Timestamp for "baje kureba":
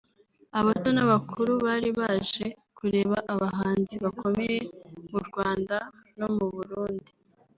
1.99-3.17